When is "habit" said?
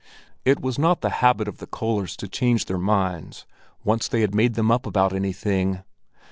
1.21-1.47